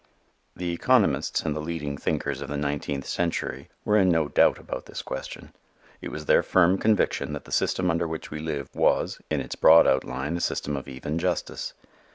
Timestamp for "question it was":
5.03-6.25